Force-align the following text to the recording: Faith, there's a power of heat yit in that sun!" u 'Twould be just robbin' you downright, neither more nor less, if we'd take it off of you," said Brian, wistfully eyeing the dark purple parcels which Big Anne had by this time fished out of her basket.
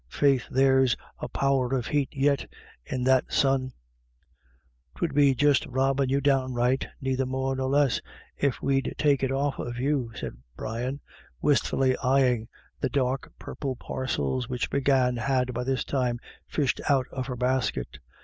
Faith, 0.09 0.45
there's 0.49 0.95
a 1.19 1.27
power 1.29 1.75
of 1.75 1.85
heat 1.85 2.09
yit 2.11 2.51
in 2.83 3.03
that 3.03 3.31
sun!" 3.31 3.61
u 3.65 3.71
'Twould 4.95 5.13
be 5.13 5.35
just 5.35 5.63
robbin' 5.67 6.09
you 6.09 6.19
downright, 6.19 6.87
neither 6.99 7.27
more 7.27 7.55
nor 7.55 7.69
less, 7.69 8.01
if 8.35 8.63
we'd 8.63 8.95
take 8.97 9.21
it 9.21 9.31
off 9.31 9.59
of 9.59 9.77
you," 9.77 10.11
said 10.15 10.35
Brian, 10.57 10.99
wistfully 11.39 11.95
eyeing 11.97 12.47
the 12.79 12.89
dark 12.89 13.31
purple 13.37 13.75
parcels 13.75 14.49
which 14.49 14.71
Big 14.71 14.89
Anne 14.89 15.17
had 15.17 15.53
by 15.53 15.63
this 15.63 15.83
time 15.83 16.19
fished 16.47 16.81
out 16.89 17.05
of 17.11 17.27
her 17.27 17.35
basket. 17.35 17.99